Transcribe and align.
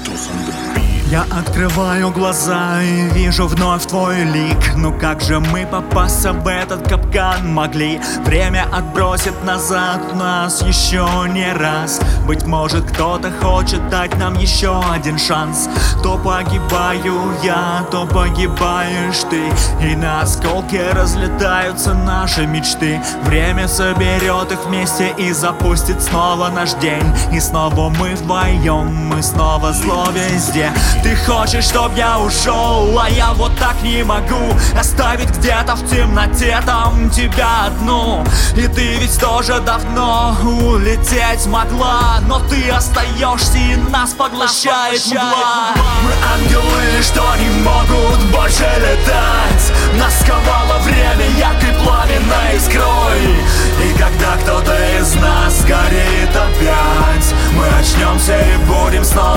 Santos 0.00 0.30
on 0.30 0.44
the 0.46 0.74
beat. 0.74 0.79
Я 1.10 1.22
открываю 1.22 2.12
глаза 2.12 2.80
и 2.80 3.08
вижу 3.08 3.48
вновь 3.48 3.84
твой 3.84 4.22
лик. 4.22 4.76
Ну 4.76 4.96
как 4.96 5.20
же 5.20 5.40
мы 5.40 5.66
попасться 5.66 6.32
в 6.32 6.46
этот 6.46 6.86
капкан 6.88 7.52
могли? 7.52 8.00
Время 8.24 8.68
отбросит 8.70 9.34
назад 9.42 10.14
нас 10.14 10.62
еще 10.62 11.04
не 11.28 11.52
раз. 11.52 12.00
Быть 12.28 12.46
может 12.46 12.84
кто-то 12.92 13.32
хочет 13.42 13.88
дать 13.88 14.16
нам 14.18 14.38
еще 14.38 14.80
один 14.88 15.18
шанс. 15.18 15.68
То 16.04 16.16
погибаю 16.16 17.32
я, 17.42 17.84
то 17.90 18.06
погибаешь 18.06 19.24
ты. 19.28 19.50
И 19.84 19.96
на 19.96 20.20
осколки 20.20 20.76
разлетаются 20.76 21.92
наши 21.92 22.46
мечты. 22.46 23.00
Время 23.24 23.66
соберет 23.66 24.52
их 24.52 24.64
вместе 24.64 25.12
и 25.18 25.32
запустит 25.32 26.00
снова 26.00 26.50
наш 26.50 26.74
день. 26.74 27.12
И 27.32 27.40
снова 27.40 27.88
мы 27.88 28.14
вдвоем, 28.14 29.08
мы 29.08 29.20
снова 29.24 29.72
зло 29.72 30.06
везде 30.14 30.70
ты 31.02 31.16
хочешь, 31.16 31.64
чтоб 31.64 31.96
я 31.96 32.18
ушел, 32.18 32.98
а 32.98 33.08
я 33.08 33.32
вот 33.32 33.56
так 33.58 33.80
не 33.82 34.02
могу 34.02 34.54
Оставить 34.78 35.30
где-то 35.30 35.74
в 35.74 35.88
темноте 35.88 36.60
там 36.64 37.10
тебя 37.10 37.66
одну. 37.66 38.24
И 38.56 38.66
ты 38.66 38.96
ведь 38.96 39.18
тоже 39.18 39.60
давно 39.60 40.36
улететь 40.42 41.46
могла 41.46 42.18
Но 42.26 42.40
ты 42.40 42.70
остаешься 42.70 43.58
и 43.58 43.76
нас 43.90 44.12
поглощает 44.12 45.06
мгла. 45.06 45.74
Мы 46.02 46.12
ангелы, 46.34 47.02
что 47.02 47.22
не 47.36 47.62
могут 47.62 48.20
больше 48.32 48.66
летать. 48.78 49.72
Нас 49.98 50.20
сковало 50.20 50.78
время 50.80 51.26
яркой 51.38 51.72
пламенной 51.82 52.56
искрой. 52.56 53.60
И 53.84 53.92
когда 53.98 54.36
кто-то 54.42 54.74
из 54.98 55.14
нас 55.14 55.64
горит 55.64 56.36
опять 56.36 57.34
Мы 57.56 57.66
очнемся 57.78 58.38
и 58.38 58.56
будем 58.66 59.04
снова 59.04 59.29